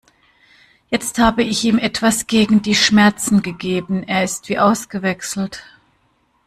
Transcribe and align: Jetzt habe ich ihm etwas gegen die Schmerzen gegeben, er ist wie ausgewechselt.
Jetzt 0.89 1.19
habe 1.19 1.43
ich 1.43 1.63
ihm 1.63 1.77
etwas 1.77 2.25
gegen 2.25 2.63
die 2.63 2.73
Schmerzen 2.73 3.43
gegeben, 3.43 4.01
er 4.01 4.23
ist 4.23 4.49
wie 4.49 4.57
ausgewechselt. 4.57 5.63